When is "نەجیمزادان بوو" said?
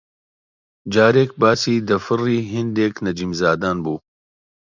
3.05-3.97